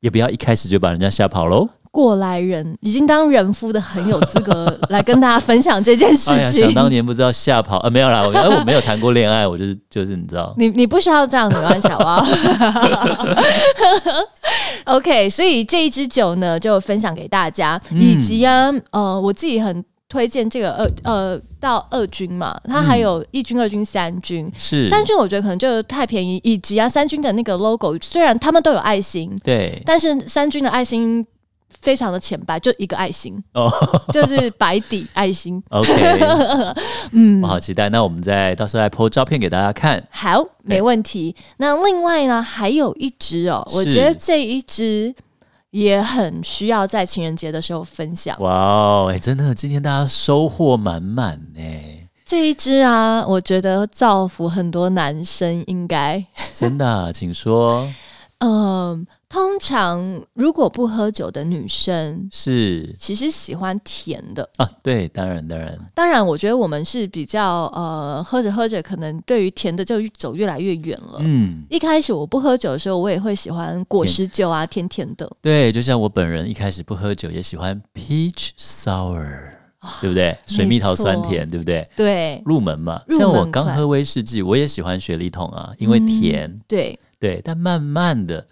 [0.01, 1.69] 也不要一开始就把人家吓跑喽。
[1.93, 6.61] 过来人已经当人夫的很有资格 来跟大家分享这件事哎呀，情。
[6.61, 12.25] 想当年不知道吓跑，啊，没有啦，我呃我没有谈过恋爱，我就是就是你知道，你 你不需要这样子吗，小 蛙
[14.85, 24.51] ？OK，所以这一支酒呢，就分享给大家，嗯以及啊，呃，我自己很推荐这个二呃到二军嘛，它还有一军、二军、三军。
[24.57, 31.25] 是三军我觉得可能就太便宜，以及啊，三军的那个 logo 虽然他们都有爱心，对但是三军的爱心
[31.81, 33.71] 非常的浅白，就一个爱心，哦
[34.11, 35.61] 就是白底爱心。
[35.69, 35.91] OK，
[37.11, 37.89] 嗯我，好期待。
[37.89, 40.03] 那我们再到时候来 po 照片给大家看。
[40.09, 41.35] 好，没问题。
[41.57, 45.13] 那另外呢，还有一只哦，我是觉得这一只
[45.71, 48.39] 也很需要在情人节的时候分享。
[48.39, 51.61] 哇哦，哎，真的，今天大家收获满满呢，
[52.25, 56.23] 这一支啊，我觉得造福很多男生，应该。
[56.53, 57.87] 真的啊、请说。
[58.39, 64.47] 嗯，通常如果不喝酒的女生，是其实喜欢甜的。
[64.57, 71.17] 啊，对，当然当然，当然，我觉得我们是比较呃，喝着喝着，可能对于甜的就走越来越远了。
[71.21, 75.27] 嗯，一开始我不喝酒的时候，我也会喜欢果实酒啊，甜甜的。
[75.41, 79.25] 对，就像我本人一开始不喝酒，也喜欢 peach sour，
[79.99, 80.37] 对不对？
[80.45, 81.83] 水蜜桃酸甜，对不对？
[81.97, 87.41] 对入门嘛，门像我刚喝威士忌，我也喜欢雪梨桶啊，因为嗯甜，对，对。
[87.43, 88.45] 但慢慢的，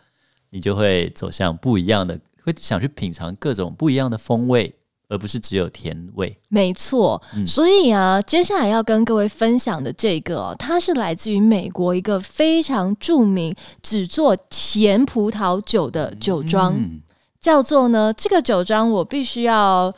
[0.52, 4.76] 你就会走向不一样的，会想去品尝各种不一样的风味，
[5.08, 6.38] 而不是只有甜味。
[6.50, 7.46] 没错，嗯。
[7.46, 17.02] 所以啊，接下来要跟各位分享的这个、哦，它是来自于美国一个非常著名只做甜葡萄酒的酒庄，嗯
[17.40, 19.92] 叫做呢，这个酒庄我必须要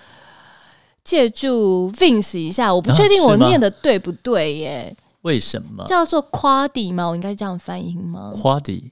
[1.04, 5.84] 借助 Vince 一下，我不确定我念的对不对耶，为什么？
[5.86, 7.08] 叫做 Quadi 吗？
[7.08, 8.92] 我应该这样翻译吗？Quality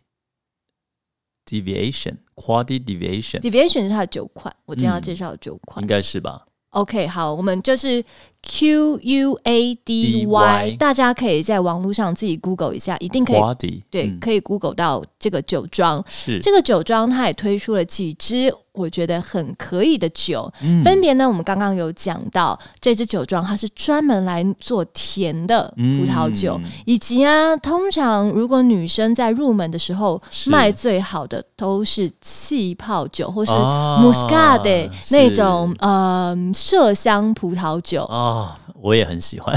[1.52, 5.88] deviation quality deviation？Deviation 是它的九款，我今天要嗯介绍的酒款应。
[5.88, 8.04] 该是吧？OK，好，我们就是
[8.44, 14.20] Q U A D Y，大家可以在网络上自己 Google 一下，一定可以对，嗯。
[14.20, 16.04] 可以 Google 到这个酒庄。
[16.08, 16.40] 是。
[16.40, 20.84] 这个酒庄它也推出了几支我觉得很可以的酒，嗯。
[20.84, 35.16] 分别呢，我们刚刚有讲到这支酒庄它是专门来做甜的葡萄酒，嗯以及啊，通常如果女生在入门的时候卖最好的都是气泡酒或是哦 Muscat 是。
[35.16, 39.54] 那种呃麝香葡萄酒，哦，我也很喜欢，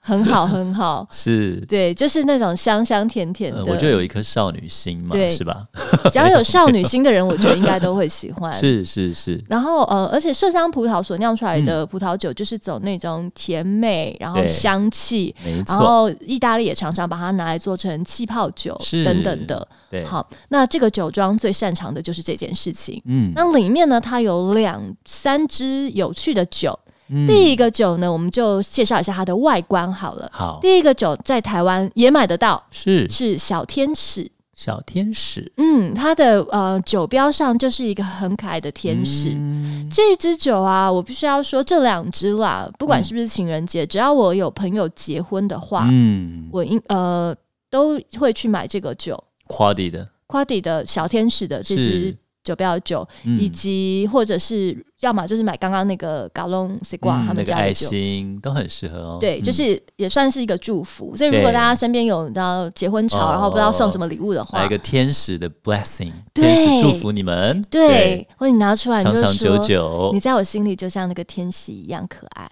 [0.00, 1.06] 很 好很好。
[1.12, 1.56] 是。
[1.66, 5.66] 对，就是那种香香甜甜的，呃我就有一颗少女心嘛，对是吧？
[6.12, 8.52] 只要有少女心的人，我觉得应该都会喜欢。
[8.52, 15.34] 是是是，然后呃，而且麝香葡萄所酿出来的葡萄酒，就是走那种甜美，然后香气，
[15.66, 19.66] 然后意大利也常常把它拿来做成气泡酒等等的。
[19.90, 23.00] 对，好，那这个酒庄最擅长的就是这件事情。
[23.06, 26.78] 嗯，那里面呢，它有两三支有趣的酒。
[27.10, 30.28] 嗯第一个酒呢，我们就介绍一下它的外观好了。
[30.32, 34.30] 好第一个酒在台湾也买得到，是是小天使。
[34.54, 39.30] 小天使嗯，它的呃酒标上就是一个很可爱的天使。
[39.30, 47.34] 嗯这支酒啊，我必须要说这两支啦，不管是不是情人节，只要我有朋友结婚的话，嗯，我应呃
[47.70, 49.18] 都会去买这个酒。
[49.46, 52.14] 夸迪的夸迪的小天使的这支
[52.50, 57.86] 是酒标的酒，嗯以及或者是要么就是买刚刚那个嘎隆西瓜他嗯那个爱们家的酒。
[57.86, 59.18] 心都很适合哦。
[59.20, 61.16] 对，嗯就是也算是一个祝福。
[61.16, 70.20] 所以如果大家身边有你知道结婚潮，哦然后不知道送什么礼物的话来一，个天使的 blessing，对天使祝福你们，对，或者你拿出来，你就长长久久你。
[70.20, 72.50] 在我心里就像那个天使一样可爱，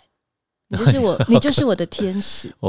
[0.68, 2.50] 你就是我，你就是我的天使。
[2.60, 2.68] 哦，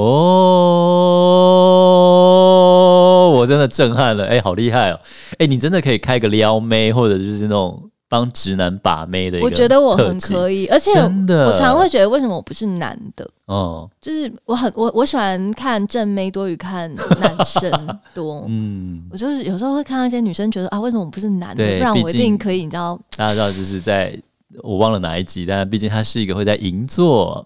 [3.39, 4.99] 我真的震撼了，哎、好厉害哦！
[5.39, 13.27] 哎、你真的可以开个撩妹，或者就是那种帮直男把妹的一个我觉得我很可以，而且真的我常会觉得为什么我不是男的？
[13.45, 17.71] 哦，就是我很我我喜欢看正妹多于看男生
[18.13, 18.45] 多。
[18.49, 21.63] 嗯，我就是有时候会看到一些女生觉得啊，为什么我不是男的？
[21.63, 22.99] 对不然我一定可以，你知道？
[23.15, 24.15] 大家知道就是在
[24.63, 27.45] 我忘了哪一集，但毕竟他是一个会在银座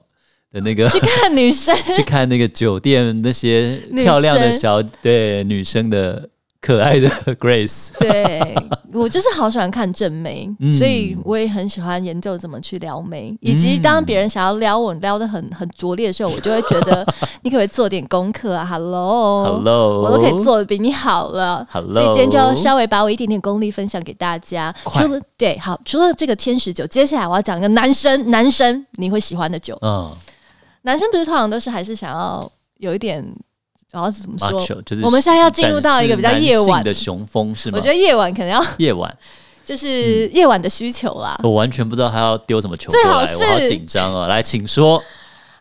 [0.54, 6.30] 的那个去看女生， 去看那个酒店那些漂亮的生小对女生的
[6.62, 7.10] 可爱的
[7.42, 8.56] Grace，对
[8.94, 10.72] 我就是好喜欢看正妹，嗯。
[10.76, 17.04] 所以我也很喜欢研究怎么去撩妹，以及当别人想要撩我撩的很很拙劣的时候，我就会觉得
[17.42, 19.56] 你可不可以做点功课啊？Hello。
[19.56, 21.68] Hello，我都可以做的比你好了。
[21.72, 24.72] Hello 所以今天就要稍微把我一点点功力分享给大家。
[24.86, 29.76] 除了对，好，除了这个天使酒，接下来我要讲一个男生男生你会喜欢的酒。
[29.82, 30.12] 嗯
[30.84, 33.22] 男生不是通常都是还是想要有一点，
[33.92, 37.78] 然后怎么说就是我们现在要进入到一个比较夜晚的雄风是吗？
[37.78, 39.14] 我觉得夜晚可能要夜晚，
[39.66, 41.40] 就是夜晚的需求啦。
[41.44, 44.28] 我完全不知道他要丢什么球过来，最好是我好紧张哦。
[44.28, 45.02] 来，请说。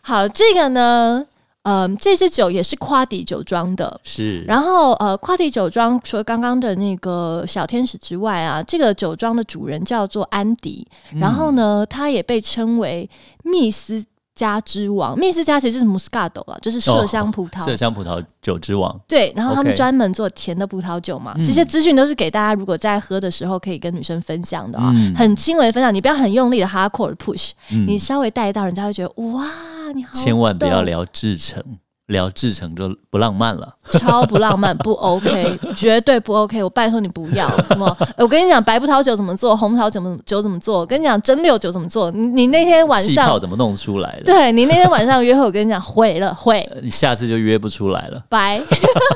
[0.01, 1.25] 好，这个呢，
[1.61, 4.01] 嗯、这支酒也是夸迪酒庄的。
[4.03, 10.85] 是，然后，呃，夸迪酒庄除了刚刚的那个小天使之外啊，这个酒庄的主人叫做安迪。
[11.13, 13.09] 嗯然后呢，他也被称为
[13.43, 14.03] 密斯
[14.35, 15.17] 加之王。
[15.17, 17.61] 密斯家其实就是 Moscato 啦，就是麝香葡萄。
[17.65, 21.33] 麝香葡萄酒之王，对，然后他们专门做甜的葡萄酒嘛。
[21.37, 29.45] 嗯这些资讯都是给大家，如果在喝的时候可以跟女生分享的啊、嗯很轻微的分享，你不要很用力的 hardcore 的 push，、嗯你稍微带到，人家会觉得哇，
[29.93, 31.63] 你好，千万不要，聊制成，
[32.07, 33.73] 聊制成就不浪漫了。
[33.91, 36.61] 超不浪漫，不 OK，绝对不 OK。
[36.61, 42.11] 我拜托你不要什么，我跟你讲，白葡萄酒怎么做，红葡萄酒怎么酒怎么做，我跟你讲，蒸馏酒怎么做。
[42.11, 44.25] 你你那天晚气泡上，怎么弄出来的？
[44.25, 46.59] 对你那天晚上约会，我跟你讲，毁了毁。
[46.73, 48.21] 呃你下次就约不出来了。
[48.27, 48.61] 白，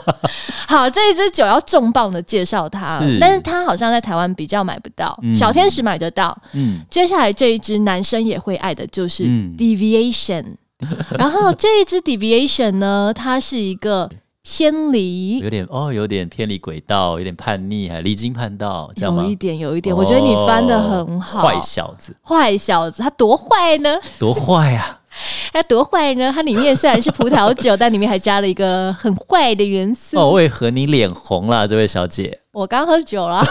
[0.68, 6.38] 好，这一支酒要重磅的介绍它是，但是它好像在台湾比较买不到，嗯小天使买得到。
[6.54, 10.56] 嗯，接下来这一支男生也会爱的就是嗯 Deviation，、
[11.18, 14.10] 然后这一支 Deviation 呢，它是一个
[14.44, 19.30] 偏离，有点哦，有点偏离轨道，有点叛逆，还离经叛道，这样吗有？
[19.30, 21.40] 一点有一点，我觉得你翻的很好。
[21.40, 23.98] 哦坏小子，坏小子，他多坏呢？
[24.20, 25.02] 多坏啊！
[25.52, 26.32] 他多坏呢？
[26.32, 30.16] 它里面虽然是葡萄酒， 但里面还加了一个很坏的元素。
[30.16, 32.40] 哦，为何你脸红了，这位小姐？
[32.58, 33.44] 我刚喝酒了，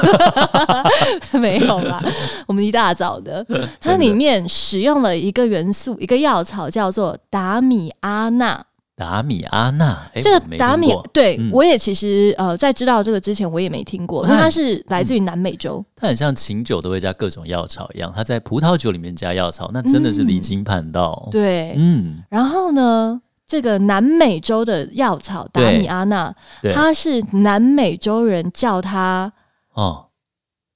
[1.41, 2.03] 没有啦，
[2.49, 3.47] 我们一大早的。
[3.81, 8.65] 它里面使用了一个元素，一个药草叫做达米阿纳。
[8.97, 15.85] 达米阿娜，哎，这个达米对、嗯我也其实呃在知道这个之前我也没听过，因为它是来自于南美洲。
[15.95, 29.33] 它很像琴酒都会加各种药草一样，它在葡萄酒里面加药草，那真的是离经叛道。，对，嗯，然后呢，这个南美洲的药草达米阿纳，对，它是南美洲人叫它
[29.75, 30.07] 哦，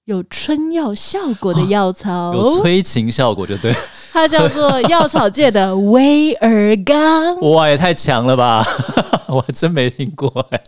[0.04, 3.74] 有春药效果的药草， 有催情效果就对。
[4.12, 7.36] 它叫做药草界的 威尔刚。
[7.40, 8.64] 哇，也太强了吧！
[9.28, 10.60] 我还真没听过哎，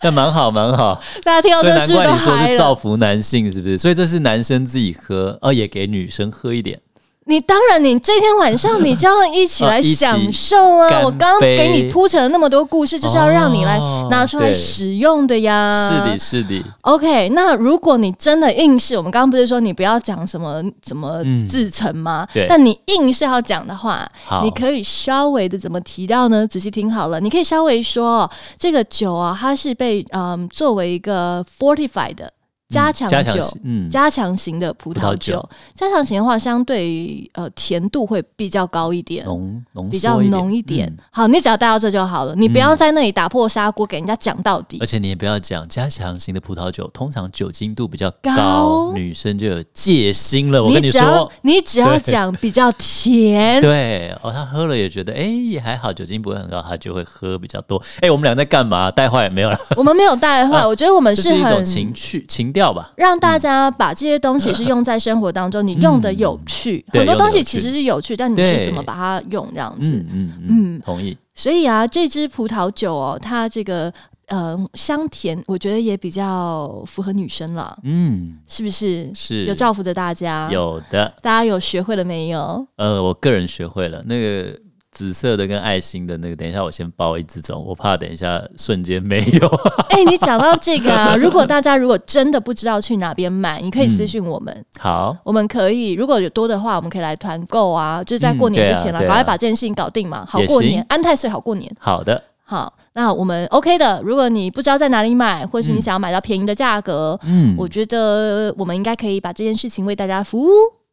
[0.00, 0.98] 但蛮好蛮好。
[1.22, 2.46] 大家听到这是你说？
[2.46, 3.76] 是造福男性，是不是？
[3.76, 6.80] 所以这是男生自己喝，哦，也给女生喝一点。
[7.28, 10.88] 你当然，你这天晚上你就要一起来享受啊！
[10.88, 15.90] 干我刚刚给你铺陈了那么多故事，就是要让你来哦拿出来使用的呀。
[15.90, 22.26] 是的，是的，OK，那如果你真的硬是，我们刚刚不是说你不要讲什么怎么嗯制成吗？
[22.32, 24.08] 对但你硬是要讲的话，
[24.42, 26.46] 你可以稍微的怎么提到呢？
[26.46, 32.32] 仔细听好了，你可以稍微说这个酒啊，它是被嗯作为一个 fortified 的
[32.68, 33.46] 加强加强酒。
[33.64, 40.86] 嗯，加强型的葡萄酒酒，加强型的话，相对呃甜度会比较高一点，浓浓比较浓一点。
[40.86, 44.86] 嗯好，你只要带到这就好了，你不要在那里打破砂锅给人家讲到底而。
[44.86, 50.62] 且你也不要讲加强型的葡萄酒，通常酒精度比较高高，女生就有戒心了。
[50.62, 57.82] 我跟你说，你只要讲比较甜， 对哦，他喝了也觉得哎也还好，酒精不会很高，他就会喝比较多。
[58.00, 58.90] 哎，我们俩在干嘛？
[58.90, 62.92] 带坏也没有了，我们没有带坏， 我觉得我们是一种很情趣情调吧。
[62.96, 69.92] 让大家把这些东西是用在生活当中，你用的有趣，很多东西其实是有趣，但你是怎么把它用这样子。
[69.92, 71.16] 嗯嗯嗯嗯，同意。
[71.34, 73.92] 所以啊，这支葡萄酒哦，它这个
[74.26, 79.08] 呃香甜，我觉得也比较符合女生了，嗯，是不是？
[79.14, 81.14] 是有造福着大家。，有的。
[81.22, 82.66] 大家有学会了没有？
[82.76, 84.58] 呃，我个人学会了那个
[84.98, 89.48] 紫色的跟爱心的那个，等一下我先包一只种，我怕等一下瞬间没有。
[89.94, 94.64] 哎、你讲到这个啊， 如果大家如果真的不知道去哪边买，你可以私信我们。
[94.76, 101.72] 好，我们可以，如果有多的话，我们可以来团购啊，就是在过年之前了，赶快把这件事情搞定嘛，好过年，安太岁好过年。
[101.78, 104.02] 好的，好，那我们 OK 的。
[104.02, 110.50] 如果你不知道在哪里买，或是你想要买到便宜的价格，嗯，我觉得我们应该可以把这件事情为大家服务。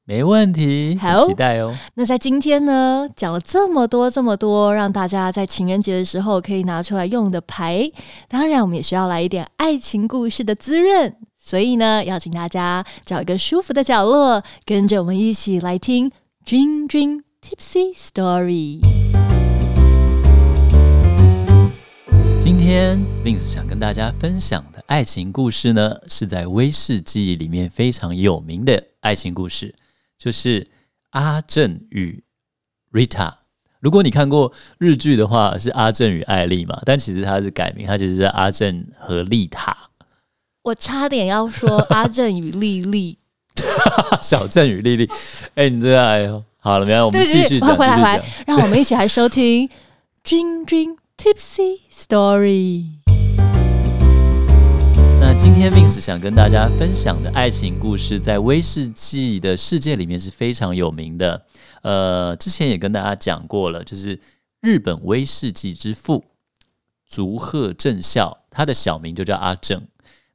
[0.07, 1.75] 没问题，好期待哦。
[1.95, 7.91] 那在今天呢，讲了这么多这么多，让大家在情人节的时候可以拿出来用的牌，
[8.27, 11.15] 当然我们也需要来一点爱情故事的滋润。
[11.39, 16.11] 所以呢，邀请大家找一个舒服的角落，跟着我们一起来听
[16.45, 18.81] Dream Dream Tipsy Story。
[22.39, 29.73] 今天 Vince 想跟大家分享的爱情故事呢，是在威士忌里面非常有名的爱情故事，
[30.25, 30.65] 就是
[31.11, 32.23] 阿正与
[32.91, 33.31] Rita。
[33.79, 39.77] 如果你看过日剧的话，是阿正与艾丽嘛，但其实它是改名，它其实是阿正和丽塔，
[40.63, 43.19] 我差点要说阿正与丽丽，
[44.19, 45.07] 小正与丽丽。
[45.53, 49.69] 哎、你这个哎呦，好了，没有，我们继续讲，回来回来让我们一起来收听
[50.23, 53.04] Dream Dream Tipsy Story。
[55.37, 61.45] 今天 Vince 想跟大家分享的爱情故事，在威士忌的世界里面是非常有名的。
[61.81, 64.19] 呃，之前也跟大家讲过了，就是
[64.61, 66.25] 日本威士忌之父
[67.07, 69.85] 竹贺正孝，他的小名就叫阿正。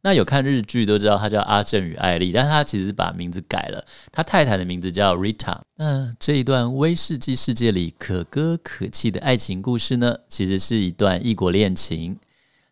[0.02, 5.60] 那有看日剧都知道他叫阿正与艾丽，但他其实把名字改了，他太太的名字叫 Rita。
[5.76, 12.18] 那这一段威士忌世界里可歌可泣的爱情故事呢，其实是一段异国恋情。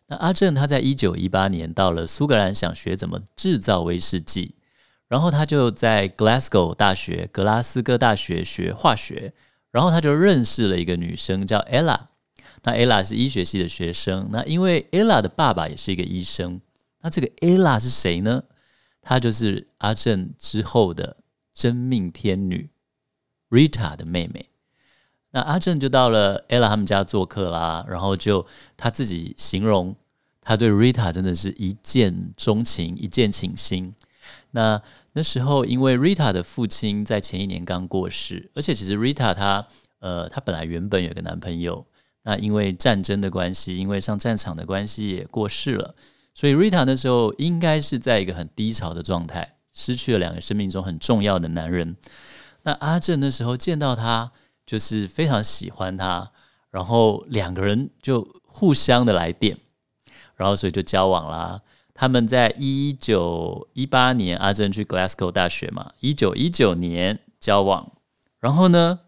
[0.09, 4.55] 那阿正他在一九一八年到了苏格兰，想学怎么制造威士忌，
[5.07, 9.33] 然后他就在 Glasgow 大学、格拉斯哥大学学化学，
[9.71, 12.07] 然后他就认识了一个女生叫 Ella。
[12.63, 16.59] 那 Ella 是医学系的学生，那因为 Ella 的爸爸也是一个医生，
[17.01, 18.43] 那这个 Ella 是谁呢？
[19.01, 21.17] 她就是阿正之后的
[21.53, 22.69] 真命天女
[23.49, 24.48] Rita 的妹妹。
[25.31, 29.95] 那阿正就到了 Ella 他们家做客啦，然后就他自己形容，
[30.41, 33.93] 他对 Rita 真的是一见钟情，一见倾心。
[34.51, 34.81] 那
[35.13, 39.67] 那时候，因为 Rita 的父亲在前一年刚过世，而且其实 Rita 她
[39.99, 41.85] 呃，她本来原本有个男朋友，
[42.23, 45.93] 那因为战争的关系，因为上战场的关系也过世了，
[46.33, 51.95] 所以 Rita 那时候应该是在一个很低潮的状态，失去了两个生命中很重要的男人。
[52.63, 54.31] 那阿正那时候见到他，
[54.69, 56.29] 就是非常喜欢他，
[56.69, 59.57] 然后两个人就互相的来电，
[60.35, 61.61] 然后所以就交往啦。
[61.95, 67.93] 他们在一九一八年，阿正去 Glasgow 大学嘛，一九一九年交往，
[68.39, 68.99] 然后呢，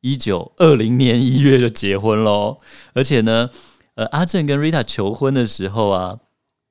[0.00, 2.58] 一九二零年一月就结婚喽。
[2.92, 3.50] 而且呢，
[3.96, 6.20] 呃，阿正跟 Rita 求婚的时候啊，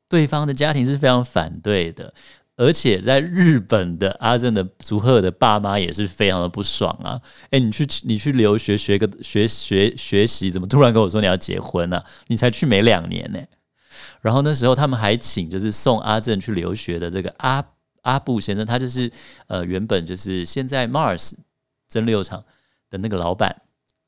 [0.08, 2.14] 对方的家庭是非常反对的，
[2.56, 7.20] 而且在日本的阿正的竹鹤的爸妈也是非常的不爽啊！
[7.49, 13.39] 哎，你去你去留学学个学学学习，怎么突然跟我说你要结婚呢、你才去没两年呢、
[14.22, 17.66] 然后那时候他们还请就是送阿正去留学的这个阿
[18.04, 19.12] 阿布先生，他就是
[19.47, 21.34] 呃原本就是现在 Mars
[21.89, 22.43] 蒸馏厂
[22.89, 23.64] 的那个老板，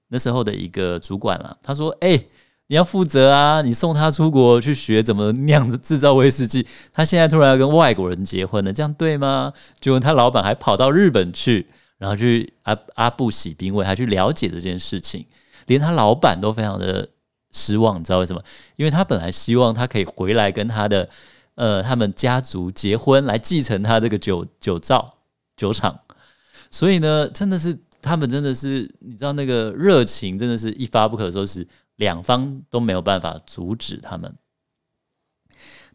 [0.09, 1.57] 那时候的一个主管了。
[1.63, 2.25] 他说：“哎、
[2.67, 3.61] 你要负责啊！
[3.61, 11.67] 你送他出国去学怎么酿制造威士忌，他现在突然要跟外国人结婚了，这样对吗？”结果他老板还跑到日本去，
[11.99, 15.25] 然后去阿阿布喜兵卫，还去了解这件事情，
[15.67, 17.07] 连他老板都非常的
[17.51, 18.41] 失望，你知道为什么？
[18.77, 21.07] 因为他本来希望他可以回来跟他的
[21.53, 25.17] 呃他们家族结婚，来继承他这个酒酒造
[25.55, 25.99] 酒厂，
[26.71, 34.35] 所以呢，真的是他们真的是你知道那个热情真的是一发不可收拾，两方都没有办法阻止他们。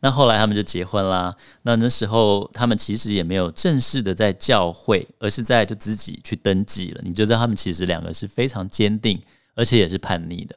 [0.02, 1.36] 那后来他们就结婚啦。
[1.62, 7.02] 那那时候他们其实也没有正式的在教会，而是在就自己去登记了。
[7.04, 9.20] 你就知道他们其实两个是非常坚定，
[9.54, 10.56] 而且也是叛逆的。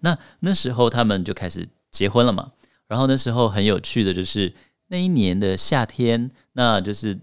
[0.00, 2.50] 那那时候他们就开始结婚了嘛。
[2.88, 4.52] 然后那时候很有趣的就是
[4.88, 7.20] 那一年的夏天，那就是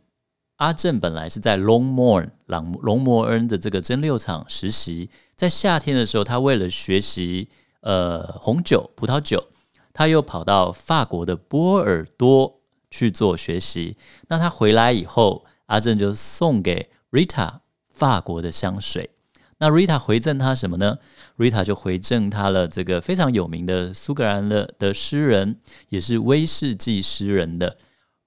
[0.62, 7.50] 阿正本来是在 Longmore 朗龙摩恩的这个蒸馏厂实习，在夏天的时候，他为了学习
[7.80, 9.48] 呃红酒、葡萄酒，
[9.92, 12.60] 他又跑到法国的波尔多
[12.92, 13.98] 去做学习。
[14.28, 19.10] 那他回来以后，阿正就送给 Rita 法国的香水。
[19.58, 21.00] 那 Rita 回赠他什么呢
[21.40, 25.58] ？Rita 就回赠他了这个非常有名的苏格兰的的诗人，
[25.90, 27.78] 也是威士忌诗人的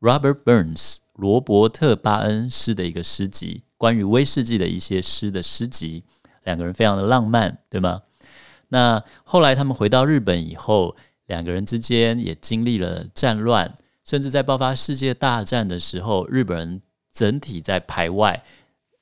[0.01, 6.05] Robert Burns 罗伯特·巴恩诗的一个诗集，关于威士忌的一些诗的诗集。
[6.45, 8.03] 两个人非常的浪漫，对吗？
[8.69, 10.97] 那后来他们回到日本以后，
[11.27, 18.45] 两个人之间也经历了战乱，甚至在爆发世界大战的时候，日本人整体在排外。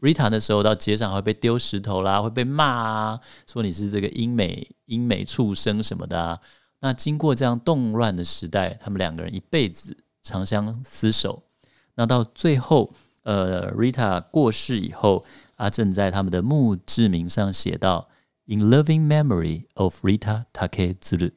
[0.00, 6.38] Rita 那时候到街上会被丢石头啦，会被骂啊，说你是这个英美英美畜生什么的啊。
[6.80, 11.44] 那经过这样动乱的时代，他们两个人一辈子长相厮守。
[11.94, 15.24] 那到最后，呃，Rita 过世以后，
[15.56, 18.08] 阿正在他们的墓志铭上写到
[18.46, 21.32] “In loving memory of Rita Takezuru”，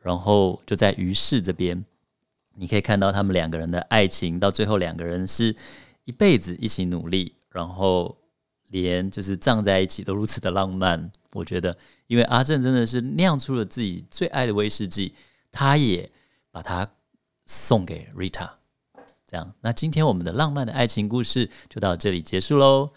[0.00, 1.84] 然后就在于市这边，
[2.54, 5.54] 你可以看到他们两个人的爱情，到最后两个人是
[6.04, 8.16] 一辈子一起努力，然后
[8.68, 11.12] 连就是葬在一起都如此的浪漫。
[11.32, 11.76] 我觉得，
[12.06, 15.14] 因为阿正真的是酿出了自己最爱的威士忌，
[15.52, 16.10] 他也
[16.50, 16.90] 把它
[17.46, 18.50] 送给 Rita。
[19.34, 22.90] 这样，那今天我们的浪漫的爱情故事就到这里结束喽。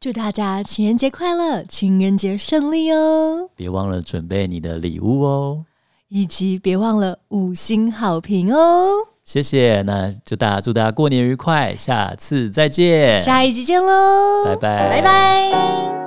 [0.00, 3.48] 祝大家情人节快乐，情人节顺利哦！
[3.54, 5.64] 别忘了准备你的礼物哦。
[6.08, 8.88] 以及别忘了五星好评哦！
[9.22, 14.44] 谢谢，那就大家祝大家过年愉快，下次再见，下一集见喽！
[14.44, 16.05] 拜拜，拜拜。